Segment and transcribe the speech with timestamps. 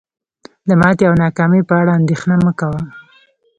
[0.67, 2.81] د ماتې او ناکامۍ په اړه اندیښنه مه کوه.